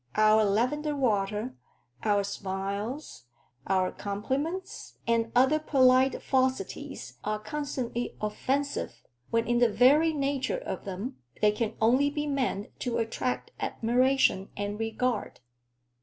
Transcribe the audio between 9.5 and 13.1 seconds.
the very nature of them they can only be meant to